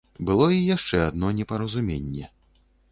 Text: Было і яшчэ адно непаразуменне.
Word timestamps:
Было 0.29 0.47
і 0.55 0.61
яшчэ 0.75 1.03
адно 1.11 1.27
непаразуменне. 1.41 2.25